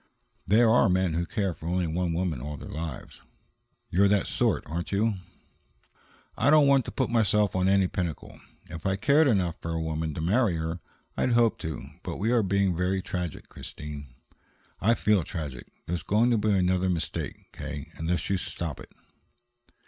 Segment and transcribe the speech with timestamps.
[0.47, 3.21] "There are men who care for only one woman all their lives."
[3.91, 5.17] "You're that sort, aren't you?"
[6.35, 8.41] "I don't want to put myself on any pinnacle.
[8.67, 10.79] If I cared enough for a woman to marry her,
[11.15, 14.07] I'd hope to But we are being very tragic, Christine."
[14.79, 15.67] "I feel tragic.
[15.85, 18.91] There's going to be another mistake, K., unless you stop it."